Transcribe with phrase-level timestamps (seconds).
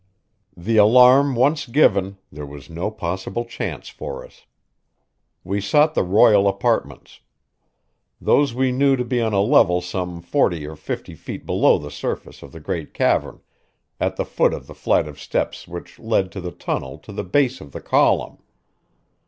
[0.57, 4.47] The alarm once given, there was no possible chance for us.
[5.43, 7.19] We sought the royal apartments.
[8.19, 11.91] Those we knew to be on a level some forty or fifty feet below the
[11.91, 13.41] surface of the great cavern,
[13.99, 17.23] at the foot of the flight of steps which led to the tunnel to the
[17.23, 18.39] base of the column.